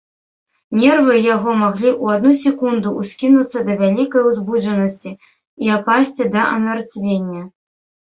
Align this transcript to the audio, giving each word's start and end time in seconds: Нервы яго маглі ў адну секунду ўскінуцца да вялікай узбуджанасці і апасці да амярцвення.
Нервы 0.83 1.17
яго 1.35 1.49
маглі 1.63 1.91
ў 1.91 2.05
адну 2.15 2.31
секунду 2.45 2.95
ўскінуцца 3.03 3.59
да 3.69 3.73
вялікай 3.85 4.27
узбуджанасці 4.33 5.11
і 5.15 5.65
апасці 5.79 6.23
да 6.35 6.41
амярцвення. 6.55 7.41